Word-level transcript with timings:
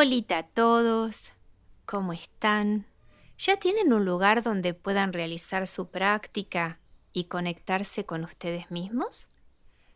Hola 0.00 0.14
a 0.28 0.42
todos, 0.44 1.32
¿cómo 1.84 2.12
están? 2.12 2.86
¿Ya 3.36 3.56
tienen 3.56 3.92
un 3.92 4.04
lugar 4.04 4.44
donde 4.44 4.72
puedan 4.72 5.12
realizar 5.12 5.66
su 5.66 5.90
práctica 5.90 6.78
y 7.12 7.24
conectarse 7.24 8.06
con 8.06 8.22
ustedes 8.22 8.70
mismos? 8.70 9.28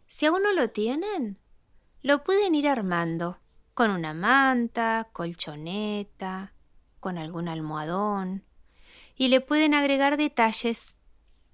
Si 0.09 0.27
aún 0.27 0.43
no 0.43 0.53
lo 0.55 0.71
tienen, 0.71 1.39
lo 2.03 2.25
pueden 2.25 2.57
ir 2.57 2.67
armando 2.67 3.39
con 3.75 3.93
una 3.93 4.13
manta, 4.13 5.09
colchoneta, 5.13 6.53
con 6.99 7.17
algún 7.17 7.47
almohadón 7.47 8.43
y 9.15 9.29
le 9.29 9.41
pueden 9.41 9.73
agregar 9.73 10.17
detalles 10.17 10.97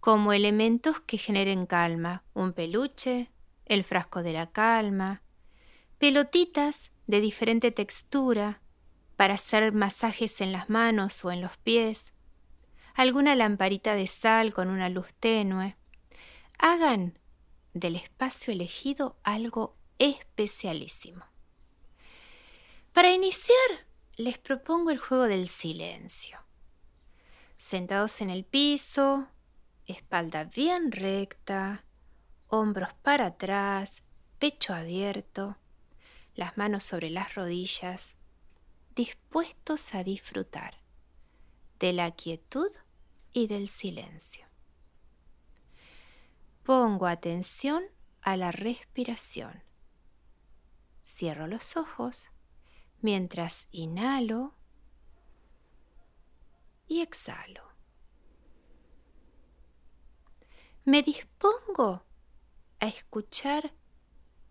como 0.00 0.32
elementos 0.32 1.00
que 1.00 1.18
generen 1.18 1.66
calma, 1.66 2.24
un 2.32 2.54
peluche, 2.54 3.30
el 3.66 3.84
frasco 3.84 4.22
de 4.22 4.32
la 4.32 4.50
calma, 4.50 5.20
pelotitas 5.98 6.92
de 7.08 7.20
diferente 7.20 7.72
textura 7.72 8.60
para 9.16 9.34
hacer 9.34 9.72
masajes 9.72 10.40
en 10.40 10.52
las 10.52 10.68
manos 10.68 11.24
o 11.24 11.32
en 11.32 11.40
los 11.40 11.56
pies, 11.56 12.12
alguna 12.94 13.34
lamparita 13.34 13.94
de 13.94 14.06
sal 14.06 14.54
con 14.54 14.68
una 14.68 14.88
luz 14.88 15.12
tenue. 15.18 15.76
Hagan 16.58 17.18
del 17.72 17.96
espacio 17.96 18.52
elegido 18.52 19.16
algo 19.24 19.74
especialísimo. 19.98 21.24
Para 22.92 23.10
iniciar, 23.10 23.86
les 24.16 24.38
propongo 24.38 24.90
el 24.90 24.98
juego 24.98 25.24
del 25.24 25.48
silencio. 25.48 26.38
Sentados 27.56 28.20
en 28.20 28.30
el 28.30 28.44
piso, 28.44 29.28
espalda 29.86 30.44
bien 30.44 30.92
recta, 30.92 31.84
hombros 32.48 32.92
para 33.02 33.26
atrás, 33.26 34.02
pecho 34.38 34.74
abierto, 34.74 35.56
las 36.38 36.56
manos 36.56 36.84
sobre 36.84 37.10
las 37.10 37.34
rodillas, 37.34 38.16
dispuestos 38.94 39.92
a 39.92 40.04
disfrutar 40.04 40.80
de 41.80 41.92
la 41.92 42.12
quietud 42.12 42.70
y 43.32 43.48
del 43.48 43.68
silencio. 43.68 44.46
Pongo 46.62 47.08
atención 47.08 47.82
a 48.22 48.36
la 48.36 48.52
respiración. 48.52 49.64
Cierro 51.04 51.48
los 51.48 51.76
ojos 51.76 52.30
mientras 53.00 53.66
inhalo 53.72 54.54
y 56.86 57.00
exhalo. 57.00 57.64
Me 60.84 61.02
dispongo 61.02 62.04
a 62.78 62.86
escuchar 62.86 63.74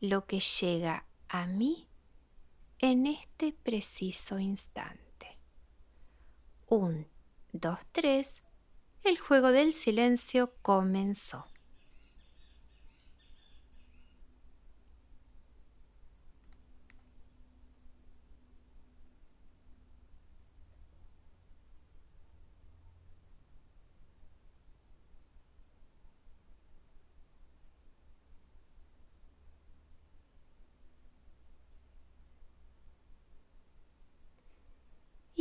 lo 0.01 0.25
que 0.27 0.41
llega 0.41 1.06
a 1.29 1.45
mí 1.45 1.87
en 2.79 3.07
este 3.07 3.53
preciso 3.53 4.39
instante. 4.39 5.39
Un, 6.67 7.07
dos, 7.51 7.79
tres, 7.91 8.41
el 9.03 9.17
juego 9.17 9.51
del 9.51 9.73
silencio 9.73 10.53
comenzó. 10.61 11.45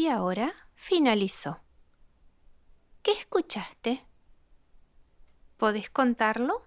Ahora 0.08 0.54
finalizó. 0.74 1.60
¿Qué 3.02 3.12
escuchaste? 3.12 4.04
¿Podés 5.56 5.90
contarlo? 5.90 6.62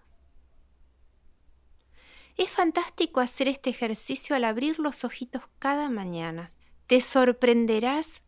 Es 2.38 2.50
fantástico 2.50 3.20
hacer 3.20 3.50
este 3.50 3.70
ejercicio 3.70 4.36
al 4.36 4.46
abrir 4.46 4.80
los 4.80 5.04
ojitos 5.04 5.44
cada 5.60 5.90
mañana. 5.90 6.54
Te 6.88 7.02
sorprenderás 7.02 8.22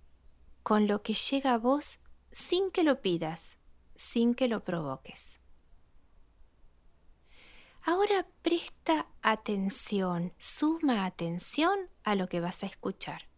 con 0.63 0.87
lo 0.87 1.01
que 1.01 1.13
llega 1.13 1.53
a 1.53 1.57
vos 1.57 1.99
sin 2.31 2.71
que 2.71 2.83
lo 2.83 3.01
pidas, 3.01 3.57
sin 3.95 4.35
que 4.35 4.47
lo 4.47 4.63
provoques. 4.63 5.39
Ahora 7.83 8.27
presta 8.41 9.07
atención, 9.21 10.33
suma 10.37 11.05
atención 11.05 11.89
a 12.03 12.15
lo 12.15 12.27
que 12.27 12.39
vas 12.39 12.63
a 12.63 12.67
escuchar. 12.67 13.30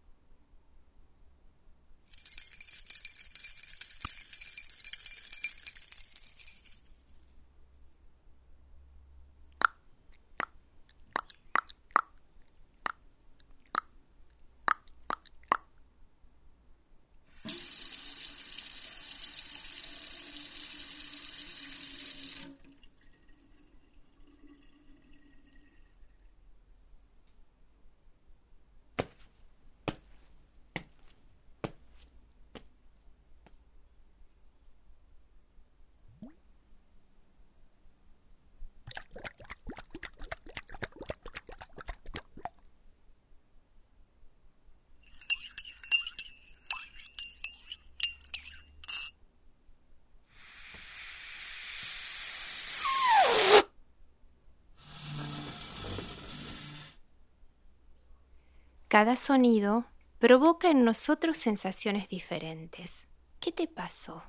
Cada 58.94 59.16
sonido 59.16 59.86
provoca 60.20 60.70
en 60.70 60.86
nosotros 60.86 61.40
sensaciones 61.40 62.10
diferentes. 62.10 63.08
¿Qué 63.40 63.52
te 63.52 63.68
pasó? 63.68 64.22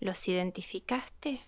¿Los 0.00 0.28
identificaste? 0.28 1.40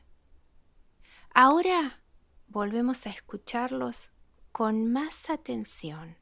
Ahora 1.35 2.01
volvemos 2.49 3.07
a 3.07 3.11
escucharlos 3.11 4.09
con 4.51 4.91
más 4.91 5.29
atención. 5.29 6.17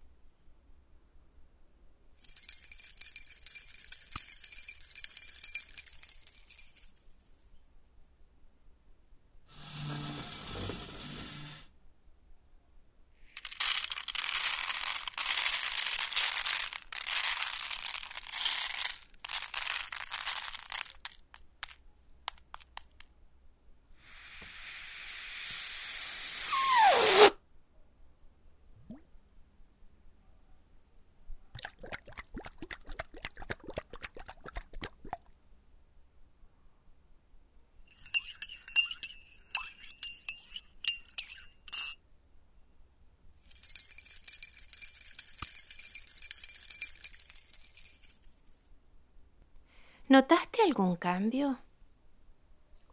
¿Notaste 50.15 50.63
algún 50.63 50.95
cambio? 50.95 51.59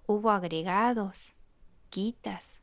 ¿Hubo 0.07 0.31
agregados? 0.31 1.35
¿Quitas? 1.91 2.59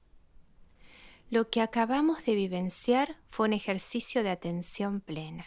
Lo 1.31 1.49
que 1.49 1.61
acabamos 1.61 2.25
de 2.25 2.35
vivenciar 2.35 3.21
fue 3.29 3.47
un 3.47 3.53
ejercicio 3.53 4.25
de 4.25 4.31
atención 4.31 5.01
plena, 5.01 5.47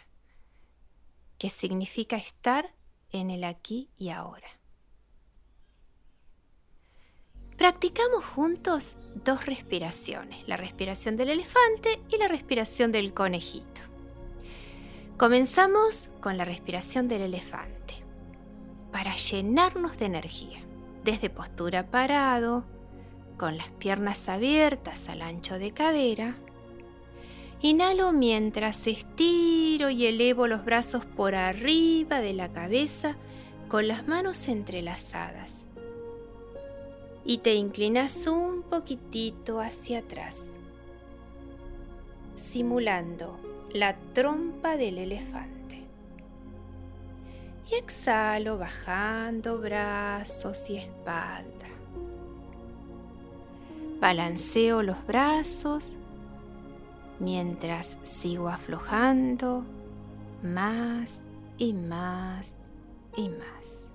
que 1.36 1.50
significa 1.50 2.16
estar 2.16 2.74
en 3.10 3.30
el 3.30 3.44
aquí 3.44 3.90
y 3.98 4.08
ahora. 4.08 4.48
Practicamos 7.58 8.24
juntos 8.24 8.96
dos 9.14 9.44
respiraciones, 9.44 10.48
la 10.48 10.56
respiración 10.56 11.18
del 11.18 11.28
elefante 11.28 12.00
y 12.08 12.16
la 12.16 12.28
respiración 12.28 12.92
del 12.92 13.12
conejito. 13.12 13.82
Comenzamos 15.18 16.08
con 16.22 16.38
la 16.38 16.46
respiración 16.46 17.08
del 17.08 17.20
elefante 17.20 18.01
para 18.92 19.16
llenarnos 19.16 19.98
de 19.98 20.06
energía, 20.06 20.60
desde 21.02 21.30
postura 21.30 21.90
parado, 21.90 22.64
con 23.38 23.56
las 23.56 23.70
piernas 23.70 24.28
abiertas 24.28 25.08
al 25.08 25.22
ancho 25.22 25.58
de 25.58 25.72
cadera. 25.72 26.36
Inhalo 27.60 28.12
mientras 28.12 28.86
estiro 28.86 29.88
y 29.90 30.06
elevo 30.06 30.46
los 30.46 30.64
brazos 30.64 31.04
por 31.04 31.34
arriba 31.34 32.20
de 32.20 32.34
la 32.34 32.52
cabeza 32.52 33.16
con 33.68 33.88
las 33.88 34.06
manos 34.06 34.48
entrelazadas. 34.48 35.64
Y 37.24 37.38
te 37.38 37.54
inclinas 37.54 38.26
un 38.26 38.62
poquitito 38.62 39.60
hacia 39.60 40.00
atrás, 40.00 40.40
simulando 42.34 43.38
la 43.72 43.96
trompa 44.12 44.76
del 44.76 44.98
elefante. 44.98 45.61
Exhalo 47.74 48.58
bajando 48.58 49.58
brazos 49.58 50.68
y 50.68 50.76
espalda. 50.76 51.68
Balanceo 53.98 54.82
los 54.82 55.06
brazos 55.06 55.94
mientras 57.18 57.96
sigo 58.02 58.50
aflojando 58.50 59.64
más 60.42 61.22
y 61.56 61.72
más 61.72 62.56
y 63.16 63.30
más. 63.30 63.86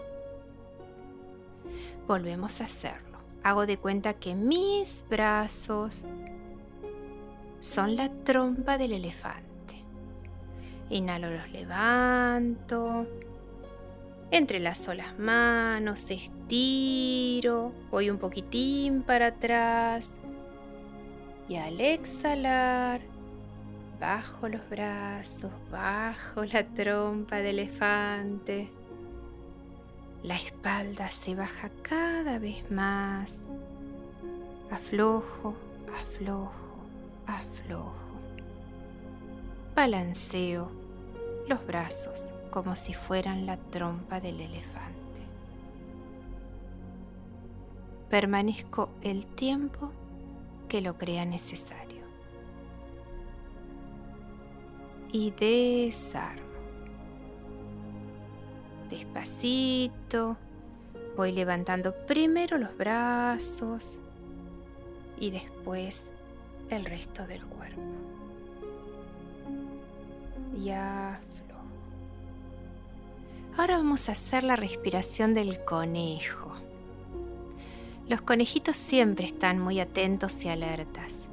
Volvemos 2.07 2.62
a 2.62 2.63
hacerlo. 2.63 3.19
Hago 3.44 3.68
de 3.68 3.77
cuenta 3.77 4.15
que 4.15 4.33
mis 4.33 5.06
brazos 5.07 6.06
son 7.59 7.95
la 7.95 8.09
trompa 8.23 8.80
del 8.80 8.94
elefante. 8.94 9.83
Inhalo, 10.89 11.30
los 11.30 11.51
levanto. 11.51 13.06
Entrelazo 14.29 14.94
las 14.94 15.18
manos, 15.18 16.12
estiro, 16.12 17.71
voy 17.89 18.09
un 18.09 18.18
poquitín 18.18 19.01
para 19.01 19.27
atrás. 19.27 20.13
Y 21.47 21.56
al 21.56 21.79
exhalar, 21.79 23.00
bajo 24.01 24.50
los 24.50 24.69
brazos, 24.69 25.51
bajo 25.71 26.44
la 26.44 26.65
trompa 26.65 27.38
de 27.38 27.51
elefante. 27.51 28.69
La 30.24 30.35
espalda 30.35 31.07
se 31.07 31.33
baja 31.33 31.69
cada 31.81 32.38
vez 32.38 32.69
más. 32.69 33.35
Aflojo, 34.69 35.56
aflojo, 36.01 36.51
aflojo. 37.25 37.94
Balanceo 39.73 40.69
los 41.47 41.65
brazos 41.65 42.33
como 42.57 42.75
si 42.75 42.95
fueran 42.95 43.45
la 43.45 43.56
trompa 43.56 44.19
del 44.19 44.42
elefante. 44.42 45.21
Permanezco 48.09 48.89
el 49.04 49.27
tiempo 49.27 49.92
que 50.68 50.81
lo 50.81 50.98
crea 50.98 51.24
necesario. 51.24 52.01
Y 55.12 55.30
desarmo. 55.39 56.42
Despacito 58.89 60.36
voy 61.15 61.33
levantando 61.33 61.94
primero 62.07 62.57
los 62.57 62.75
brazos 62.75 64.00
y 65.19 65.30
después 65.30 66.07
el 66.71 66.86
resto 66.86 67.27
del 67.27 67.45
cuerpo. 67.45 67.81
Y 70.57 70.71
aflojo. 70.71 71.37
Ahora 73.57 73.77
vamos 73.77 74.07
a 74.07 74.12
hacer 74.12 74.44
la 74.44 74.56
respiración 74.56 75.33
del 75.33 75.65
conejo. 75.65 76.54
Los 78.07 78.21
conejitos 78.21 78.77
siempre 78.77 79.25
están 79.25 79.57
muy 79.57 79.80
atentos 79.80 80.45
y 80.45 80.50
alertas. 80.50 81.25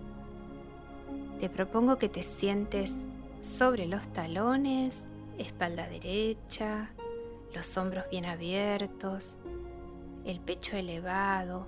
Te 1.38 1.50
propongo 1.50 1.99
que 1.99 2.09
te 2.09 2.23
sientes 2.23 2.94
sobre 3.41 3.85
los 3.85 4.11
talones, 4.15 5.03
espalda 5.37 5.87
derecha, 5.87 6.93
los 7.55 7.76
hombros 7.76 8.06
bien 8.11 8.25
abiertos, 8.25 9.37
el 10.25 10.41
pecho 10.41 10.79
elevado 10.79 11.67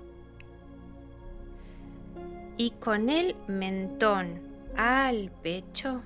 y 2.57 2.71
con 2.71 3.11
el 3.11 3.37
mentón 3.47 4.41
al 4.75 5.31
pecho, 5.43 6.01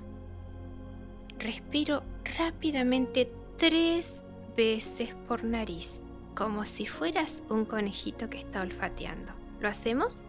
respiro 1.38 2.02
rápidamente 2.36 3.30
tres 3.56 4.22
veces 4.56 5.14
por 5.28 5.44
nariz 5.44 6.00
como 6.34 6.64
si 6.64 6.86
fueras 6.86 7.38
un 7.48 7.64
conejito 7.64 8.30
que 8.30 8.38
está 8.38 8.62
olfateando. 8.62 9.32
¿Lo 9.60 9.68
hacemos? 9.68 10.22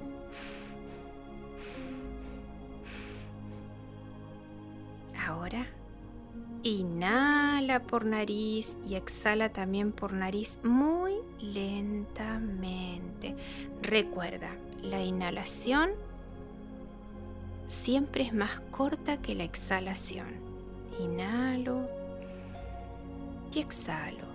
Ahora, 5.25 5.68
inhala 6.63 7.83
por 7.83 8.06
nariz 8.06 8.77
y 8.85 8.95
exhala 8.95 9.53
también 9.53 9.94
por 9.94 10.12
nariz 10.12 10.57
muy 10.63 11.13
lentamente. 11.39 13.35
Recuerda, 13.81 14.50
la 14.81 15.01
inhalación 15.01 15.91
siempre 17.68 18.23
es 18.23 18.33
más 18.33 18.59
corta 18.71 19.21
que 19.21 19.35
la 19.35 19.45
exhalación. 19.45 20.27
Inhalo 21.00 21.88
y 23.53 23.59
exhalo 23.59 24.31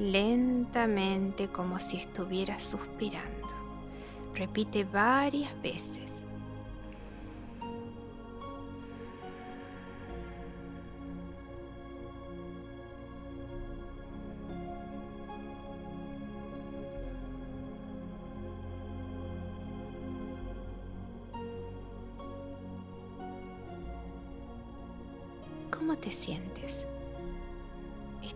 lentamente 0.00 1.48
como 1.48 1.78
si 1.78 1.98
estuvieras 1.98 2.62
suspirando. 2.64 3.48
Repite 4.34 4.84
varias 4.84 5.50
veces. 5.60 6.22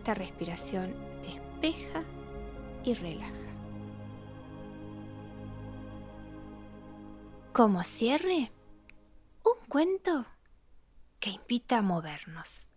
Esta 0.05 0.13
respiración 0.13 0.93
despeja 1.23 2.03
y 2.83 2.93
relaja. 2.93 3.49
Como 7.53 7.81
cierre, 7.81 8.51
un 9.43 9.67
cuento 9.67 10.27
que 11.19 11.31
invita 11.31 11.79
a 11.79 11.81
movernos. 11.81 12.67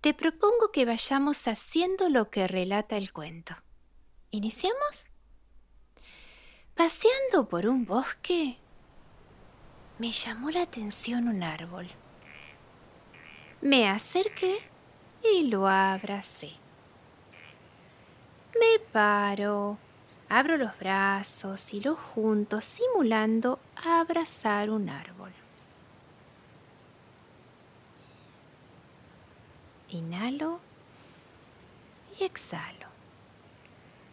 Te 0.00 0.14
propongo 0.14 0.70
que 0.72 0.84
vayamos 0.84 1.48
haciendo 1.48 2.08
lo 2.08 2.30
que 2.30 2.46
relata 2.46 2.96
el 2.96 3.12
cuento. 3.12 3.56
¿Iniciamos? 4.30 5.04
Paseando 6.76 7.48
por 7.48 7.66
un 7.66 7.84
bosque, 7.84 8.56
me 9.98 10.12
llamó 10.12 10.50
la 10.50 10.62
atención 10.62 11.26
un 11.26 11.42
árbol. 11.42 11.88
Me 13.60 13.88
acerqué 13.88 14.77
y 15.22 15.48
lo 15.48 15.66
abracé. 15.66 16.52
Me 18.54 18.78
paro, 18.92 19.78
abro 20.28 20.56
los 20.56 20.76
brazos 20.78 21.72
y 21.74 21.80
los 21.80 21.98
junto 21.98 22.60
simulando 22.60 23.60
abrazar 23.84 24.70
un 24.70 24.88
árbol. 24.88 25.32
Inhalo 29.90 30.60
y 32.18 32.24
exhalo. 32.24 32.88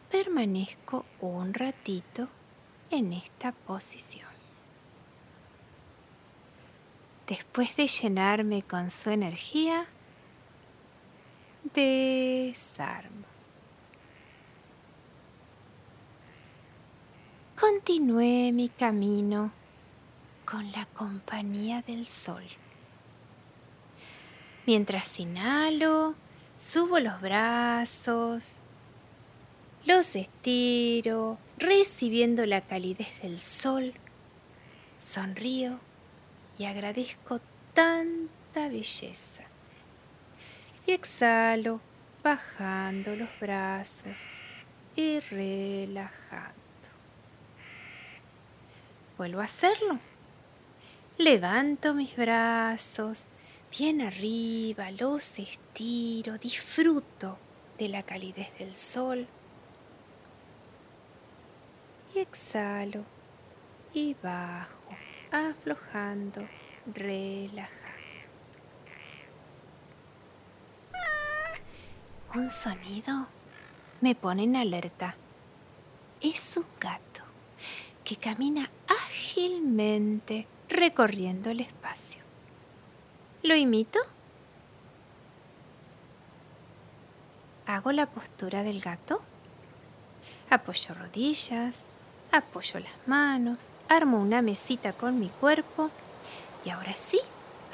Permanezco 0.09 1.05
un 1.19 1.53
ratito 1.53 2.29
en 2.91 3.13
esta 3.13 3.51
posición. 3.51 4.29
Después 7.27 7.75
de 7.75 7.87
llenarme 7.87 8.61
con 8.63 8.89
su 8.91 9.09
energía, 9.09 9.87
desarmo. 11.73 13.25
continué 17.59 18.51
mi 18.51 18.69
camino 18.69 19.51
con 20.45 20.71
la 20.71 20.85
compañía 20.85 21.81
del 21.81 22.05
sol. 22.05 22.43
Mientras 24.67 25.19
inhalo, 25.19 26.15
subo 26.57 26.99
los 26.99 27.19
brazos, 27.21 28.59
los 29.85 30.15
estiro, 30.15 31.37
recibiendo 31.57 32.45
la 32.45 32.61
calidez 32.61 33.21
del 33.21 33.39
sol, 33.39 33.93
sonrío 34.99 35.79
y 36.59 36.65
agradezco 36.65 37.39
tanto 37.73 38.35
toda 38.55 38.69
belleza. 38.69 39.44
Y 40.87 40.91
exhalo 40.91 41.81
bajando 42.23 43.15
los 43.15 43.29
brazos 43.39 44.27
y 44.95 45.19
relajando. 45.19 46.55
Vuelvo 49.17 49.41
a 49.41 49.45
hacerlo. 49.45 49.99
Levanto 51.17 51.93
mis 51.93 52.15
brazos 52.15 53.25
bien 53.77 54.01
arriba, 54.01 54.91
los 54.91 55.39
estiro, 55.39 56.37
disfruto 56.37 57.37
de 57.77 57.89
la 57.89 58.03
calidez 58.03 58.57
del 58.57 58.73
sol. 58.73 59.27
Y 62.13 62.19
exhalo 62.19 63.03
y 63.93 64.15
bajo, 64.21 64.95
aflojando, 65.31 66.47
relajando. 66.93 67.84
Un 72.35 72.49
sonido 72.49 73.27
me 74.01 74.13
pone 74.13 74.43
en 74.43 74.57
alerta. 74.57 75.15
Es 76.19 76.57
un 76.57 76.65
gato 76.81 77.21
que 78.03 78.17
camina 78.17 78.69
ágilmente 78.89 80.45
recorriendo 80.67 81.49
el 81.49 81.61
espacio. 81.61 82.21
¿Lo 83.41 83.55
imito? 83.55 83.99
Hago 87.67 87.93
la 87.93 88.05
postura 88.05 88.63
del 88.63 88.81
gato. 88.81 89.21
Apoyo 90.49 90.93
rodillas, 90.93 91.85
apoyo 92.33 92.81
las 92.81 93.07
manos, 93.07 93.69
armo 93.87 94.19
una 94.19 94.41
mesita 94.41 94.91
con 94.91 95.21
mi 95.21 95.29
cuerpo 95.29 95.89
y 96.65 96.71
ahora 96.71 96.93
sí 96.97 97.21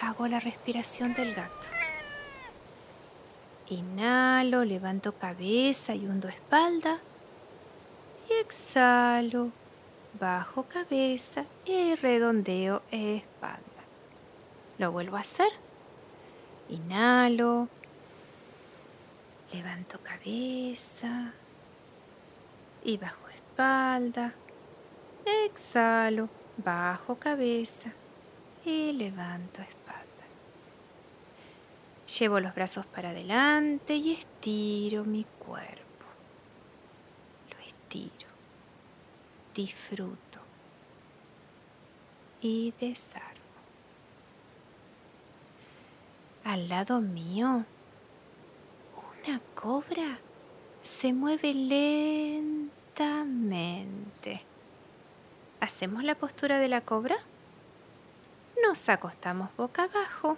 hago 0.01 0.27
la 0.27 0.39
respiración 0.39 1.15
del 1.15 1.33
gato. 1.33 1.80
Inhalo, 3.71 4.65
levanto 4.65 5.13
cabeza 5.13 5.95
y 5.95 6.05
hundo 6.05 6.27
espalda. 6.27 6.99
Y 8.29 8.33
exhalo, 8.33 9.49
bajo 10.19 10.63
cabeza 10.63 11.45
y 11.65 11.95
redondeo 11.95 12.81
espalda. 12.91 13.61
Lo 14.77 14.91
vuelvo 14.91 15.15
a 15.15 15.21
hacer. 15.21 15.47
Inhalo, 16.67 17.69
levanto 19.53 19.99
cabeza 20.03 21.31
y 22.83 22.97
bajo 22.97 23.29
espalda. 23.29 24.33
Exhalo, 25.45 26.27
bajo 26.57 27.15
cabeza 27.15 27.93
y 28.65 28.91
levanto 28.91 29.61
espalda. 29.61 30.00
Llevo 32.19 32.39
los 32.41 32.53
brazos 32.53 32.85
para 32.85 33.11
adelante 33.11 33.95
y 33.95 34.11
estiro 34.11 35.05
mi 35.05 35.23
cuerpo. 35.23 36.05
Lo 37.49 37.57
estiro, 37.65 38.27
disfruto 39.55 40.41
y 42.41 42.73
desarmo. 42.81 43.29
Al 46.43 46.67
lado 46.67 46.99
mío, 46.99 47.63
una 49.23 49.39
cobra 49.55 50.19
se 50.81 51.13
mueve 51.13 51.53
lentamente. 51.53 52.81
¿Hacemos 55.61 56.03
la 56.03 56.15
postura 56.15 56.59
de 56.59 56.67
la 56.67 56.81
cobra? 56.81 57.15
Nos 58.61 58.89
acostamos 58.89 59.55
boca 59.55 59.83
abajo, 59.83 60.37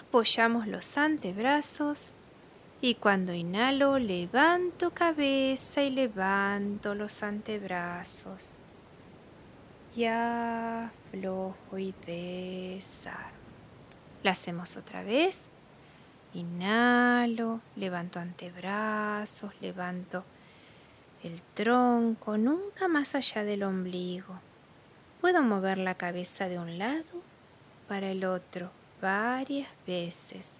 apoyamos 0.00 0.66
los 0.66 0.96
antebrazos 0.96 2.10
y 2.80 2.96
cuando 2.96 3.32
inhalo 3.32 3.98
levanto 3.98 4.90
cabeza 4.90 5.82
y 5.82 5.90
levanto 5.90 6.94
los 6.94 7.22
antebrazos. 7.22 8.50
Y 9.94 10.06
aflojo 10.06 11.78
y 11.78 11.94
desarmo. 12.06 13.30
La 14.22 14.32
hacemos 14.32 14.76
otra 14.76 15.04
vez. 15.04 15.44
Inhalo, 16.34 17.60
levanto 17.76 18.18
antebrazos, 18.18 19.52
levanto 19.60 20.24
el 21.22 21.40
tronco, 21.54 22.38
nunca 22.38 22.88
más 22.88 23.14
allá 23.14 23.44
del 23.44 23.62
ombligo. 23.62 24.40
Puedo 25.20 25.42
mover 25.42 25.78
la 25.78 25.94
cabeza 25.94 26.48
de 26.48 26.58
un 26.58 26.78
lado 26.78 27.22
para 27.86 28.10
el 28.10 28.24
otro 28.24 28.70
varias 29.02 29.68
veces. 29.86 30.52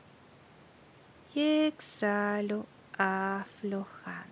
Y 1.34 1.64
exhalo 1.64 2.66
aflojando. 2.98 4.28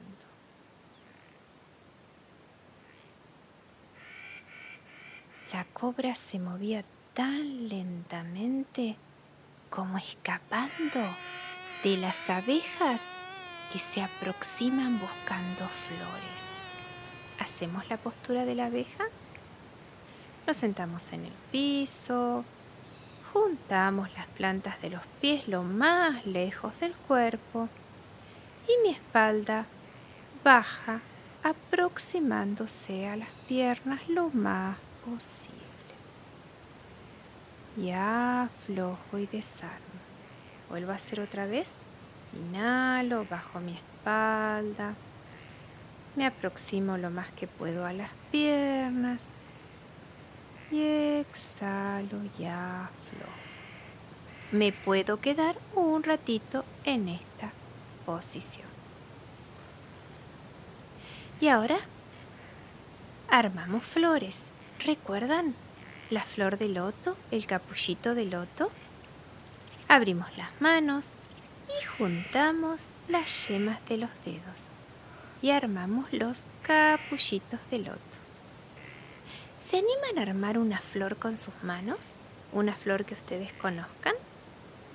La 5.53 5.65
cobra 5.65 6.15
se 6.15 6.39
movía 6.39 6.85
tan 7.15 7.69
lentamente 7.69 8.97
como 9.71 9.97
escapando 9.97 11.01
de 11.83 11.97
las 11.97 12.29
abejas 12.29 13.03
que 13.73 13.79
se 13.79 14.03
aproximan 14.03 15.01
buscando 15.01 15.67
flores. 15.69 16.55
Hacemos 17.39 17.89
la 17.89 17.97
postura 17.97 18.45
de 18.45 18.55
la 18.55 18.67
abeja, 18.67 19.05
nos 20.47 20.57
sentamos 20.57 21.13
en 21.13 21.25
el 21.25 21.33
piso, 21.51 22.45
juntamos 23.33 24.13
las 24.15 24.27
plantas 24.27 24.81
de 24.83 24.91
los 24.91 25.03
pies 25.21 25.49
lo 25.49 25.63
más 25.63 26.27
lejos 26.27 26.81
del 26.81 26.95
cuerpo 26.95 27.69
y 28.69 28.83
mi 28.83 28.91
espalda 28.91 29.67
baja 30.45 31.01
aproximándose 31.43 33.09
a 33.09 33.17
las 33.17 33.31
piernas 33.49 34.09
lo 34.09 34.31
más 34.31 34.77
posible. 35.05 35.59
Y 37.77 37.91
aflojo 37.93 39.19
y 39.19 39.27
desarmo. 39.27 40.01
Vuelvo 40.69 40.93
a 40.93 40.97
hacer 40.97 41.21
otra 41.21 41.47
vez. 41.47 41.75
Inhalo, 42.35 43.25
bajo 43.29 43.61
mi 43.61 43.75
espalda. 43.75 44.95
Me 46.17 46.27
aproximo 46.27 46.99
lo 46.99 47.11
más 47.11 47.31
que 47.31 47.47
puedo 47.47 47.87
a 47.87 47.93
las 47.93 48.11
piernas. 48.31 49.31
Y 50.71 50.83
exhalo 51.21 52.23
y 52.39 52.45
aflojo. 52.45 53.31
Me 54.53 54.73
puedo 54.73 55.21
quedar 55.21 55.57
un 55.75 56.03
ratito 56.03 56.65
en 56.85 57.09
esta 57.09 57.53
posición. 58.05 58.69
Y 61.41 61.49
ahora 61.49 61.79
armamos 63.29 63.85
flores. 63.85 64.45
¿Recuerdan 64.85 65.55
la 66.11 66.23
flor 66.23 66.59
de 66.59 66.69
loto, 66.69 67.17
el 67.31 67.47
capullito 67.47 68.15
de 68.15 68.25
loto? 68.25 68.71
Abrimos 69.89 70.37
las 70.37 70.49
manos 70.61 71.13
y 71.69 71.85
juntamos 71.99 72.91
las 73.09 73.49
yemas 73.49 73.79
de 73.89 73.99
los 73.99 74.11
dedos 74.25 74.71
y 75.43 75.51
armamos 75.51 76.13
los 76.13 76.45
capullitos 76.63 77.61
de 77.71 77.79
loto. 77.79 78.20
¿Se 79.61 79.77
animan 79.77 80.19
a 80.19 80.23
armar 80.23 80.57
una 80.57 80.79
flor 80.79 81.19
con 81.19 81.37
sus 81.37 81.53
manos? 81.63 82.17
¿Una 82.51 82.75
flor 82.75 83.05
que 83.05 83.13
ustedes 83.13 83.53
conozcan? 83.53 84.15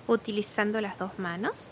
Utilizando 0.08 0.82
las 0.82 0.98
dos 0.98 1.20
manos. 1.20 1.70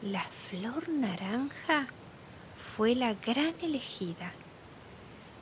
La 0.00 0.22
flor 0.22 0.88
naranja 0.88 1.88
fue 2.56 2.94
la 2.94 3.14
gran 3.14 3.52
elegida. 3.60 4.32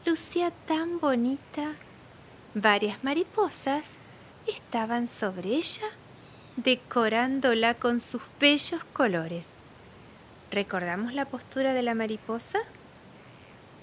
Lucía 0.07 0.51
tan 0.51 0.99
bonita. 0.99 1.75
Varias 2.55 3.05
mariposas 3.05 3.97
estaban 4.47 5.07
sobre 5.09 5.51
ella, 5.51 5.89
decorándola 6.57 7.75
con 7.75 8.01
sus 8.01 8.23
bellos 8.41 8.83
colores. 8.95 9.57
¿Recordamos 10.53 11.15
la 11.15 11.25
postura 11.25 11.73
de 11.73 11.83
la 11.83 11.95
mariposa? 11.95 12.59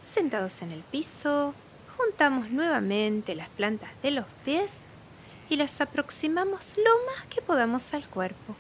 Sentados 0.03 0.61
en 0.61 0.71
el 0.71 0.83
piso, 0.83 1.55
juntamos 1.97 2.51
nuevamente 2.51 3.33
las 3.33 3.49
plantas 3.49 3.89
de 4.03 4.11
los 4.11 4.27
pies 4.45 4.77
y 5.49 5.55
las 5.55 5.81
aproximamos 5.81 6.77
lo 6.77 6.91
más 7.07 7.25
que 7.25 7.41
podamos 7.41 7.91
al 7.95 8.07
cuerpo. 8.07 8.55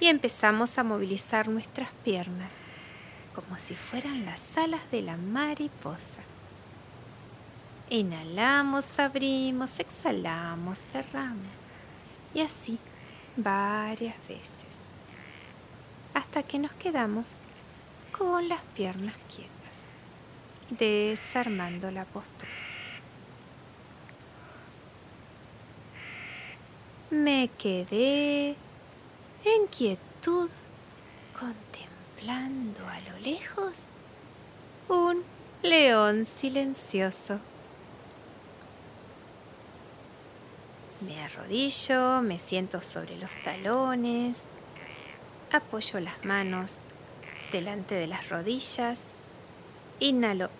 Y 0.00 0.06
empezamos 0.06 0.78
a 0.78 0.82
movilizar 0.82 1.48
nuestras 1.48 1.90
piernas 2.04 2.60
como 3.34 3.58
si 3.58 3.74
fueran 3.74 4.24
las 4.24 4.56
alas 4.56 4.80
de 4.90 5.02
la 5.02 5.18
mariposa. 5.18 6.22
Inhalamos, 7.90 8.98
abrimos, 8.98 9.78
exhalamos, 9.78 10.78
cerramos. 10.78 11.68
Y 12.32 12.40
así 12.40 12.78
varias 13.36 14.16
veces 14.26 14.87
hasta 16.18 16.42
que 16.42 16.58
nos 16.58 16.72
quedamos 16.72 17.34
con 18.16 18.48
las 18.48 18.66
piernas 18.66 19.14
quietas, 19.32 19.86
desarmando 20.68 21.92
la 21.92 22.04
postura. 22.06 22.50
Me 27.10 27.48
quedé 27.56 28.56
en 29.44 29.66
quietud 29.70 30.50
contemplando 31.38 32.84
a 32.88 33.00
lo 33.12 33.18
lejos 33.20 33.86
un 34.88 35.22
león 35.62 36.26
silencioso. 36.26 37.38
Me 41.00 41.22
arrodillo, 41.22 42.22
me 42.22 42.40
siento 42.40 42.80
sobre 42.80 43.16
los 43.18 43.30
talones, 43.44 44.46
apoyo 45.52 46.00
las 46.00 46.24
manos 46.24 46.82
delante 47.52 47.94
de 47.94 48.06
las 48.06 48.28
rodillas, 48.28 49.04
inhalo, 50.00 50.50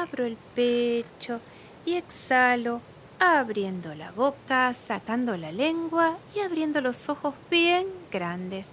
abro 0.00 0.24
el 0.24 0.36
pecho 0.54 1.40
y 1.84 1.94
exhalo 1.94 2.80
abriendo 3.18 3.94
la 3.94 4.10
boca, 4.10 4.74
sacando 4.74 5.36
la 5.36 5.52
lengua 5.52 6.18
y 6.34 6.40
abriendo 6.40 6.80
los 6.80 7.08
ojos 7.08 7.34
bien 7.50 7.86
grandes. 8.10 8.72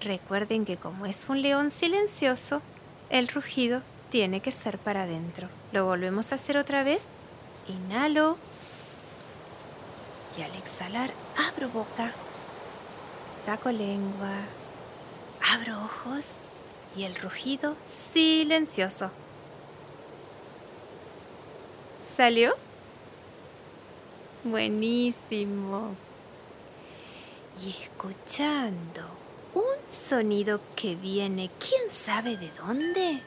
Recuerden 0.00 0.64
que 0.64 0.76
como 0.76 1.06
es 1.06 1.28
un 1.28 1.42
león 1.42 1.70
silencioso, 1.70 2.62
el 3.10 3.28
rugido 3.28 3.82
tiene 4.10 4.40
que 4.40 4.52
ser 4.52 4.78
para 4.78 5.02
adentro. 5.02 5.48
Lo 5.72 5.84
volvemos 5.84 6.32
a 6.32 6.36
hacer 6.36 6.56
otra 6.56 6.82
vez. 6.82 7.08
Inhalo. 7.68 8.38
Y 10.36 10.42
al 10.42 10.54
exhalar, 10.54 11.10
abro 11.36 11.68
boca. 11.68 12.12
Saco 13.48 13.72
lengua. 13.72 14.42
Abro 15.54 15.82
ojos. 15.82 16.36
Y 16.94 17.04
el 17.04 17.14
rugido 17.14 17.76
silencioso. 17.82 19.10
¿Salió? 22.14 22.54
Buenísimo. 24.44 25.94
Y 27.64 27.70
escuchando 27.70 29.00
un 29.54 29.90
sonido 29.90 30.60
que 30.76 30.94
viene, 30.94 31.48
¿quién 31.58 31.90
sabe 31.90 32.36
de 32.36 32.50
dónde? 32.50 33.22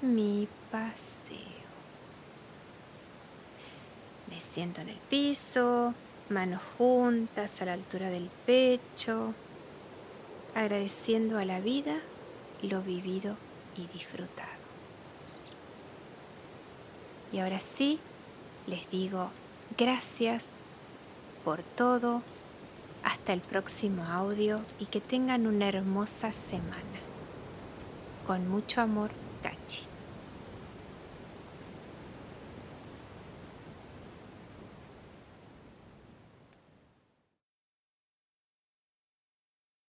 Mi 0.00 0.46
paseo. 0.70 1.36
Me 4.30 4.40
siento 4.40 4.80
en 4.80 4.90
el 4.90 4.96
piso, 4.96 5.92
manos 6.28 6.62
juntas 6.78 7.60
a 7.60 7.64
la 7.64 7.72
altura 7.72 8.10
del 8.10 8.30
pecho, 8.46 9.34
agradeciendo 10.54 11.38
a 11.38 11.44
la 11.44 11.60
vida 11.60 11.98
lo 12.62 12.80
vivido 12.82 13.36
y 13.76 13.86
disfrutado. 13.88 14.48
Y 17.32 17.40
ahora 17.40 17.58
sí, 17.58 17.98
les 18.66 18.88
digo 18.90 19.30
gracias 19.76 20.50
por 21.44 21.62
todo. 21.62 22.22
Hasta 23.02 23.32
el 23.32 23.40
próximo 23.40 24.04
audio 24.04 24.60
y 24.78 24.84
que 24.84 25.00
tengan 25.00 25.46
una 25.46 25.68
hermosa 25.68 26.34
semana. 26.34 26.89
Con 28.26 28.48
mucho 28.48 28.80
amor 28.80 29.10